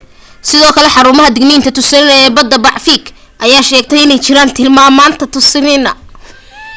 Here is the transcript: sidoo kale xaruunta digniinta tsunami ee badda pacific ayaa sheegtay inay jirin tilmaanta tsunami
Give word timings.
sidoo 0.47 0.75
kale 0.75 0.93
xaruunta 0.95 1.33
digniinta 1.35 1.69
tsunami 1.75 2.13
ee 2.19 2.33
badda 2.35 2.57
pacific 2.65 3.03
ayaa 3.45 3.67
sheegtay 3.69 4.01
inay 4.03 4.19
jirin 4.25 4.49
tilmaanta 4.57 5.23
tsunami 5.33 5.91